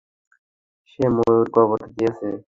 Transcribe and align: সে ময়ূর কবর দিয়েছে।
সে 0.89 1.03
ময়ূর 1.15 1.47
কবর 1.55 1.79
দিয়েছে। 1.93 2.27